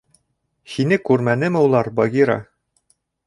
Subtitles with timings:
[0.75, 2.39] —Һине күрмәнеме улар, Багира?